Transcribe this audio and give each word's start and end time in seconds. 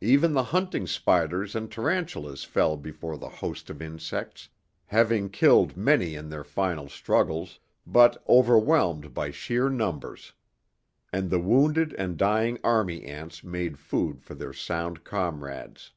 Even 0.00 0.32
the 0.32 0.44
hunting 0.44 0.86
spiders 0.86 1.54
and 1.54 1.70
tarantulas 1.70 2.42
fell 2.42 2.74
before 2.74 3.18
the 3.18 3.28
host 3.28 3.68
of 3.68 3.82
insects, 3.82 4.48
having 4.86 5.28
killed 5.28 5.76
many 5.76 6.14
in 6.14 6.30
their 6.30 6.42
final 6.42 6.88
struggles, 6.88 7.58
but 7.86 8.24
overwhelmed 8.26 9.12
by 9.12 9.30
sheer 9.30 9.68
numbers. 9.68 10.32
And 11.12 11.28
the 11.28 11.38
wounded 11.38 11.92
and 11.98 12.16
dying 12.16 12.58
army 12.64 13.04
ants 13.04 13.44
made 13.44 13.78
food 13.78 14.22
for 14.22 14.34
their 14.34 14.54
sound 14.54 15.04
comrades. 15.04 15.92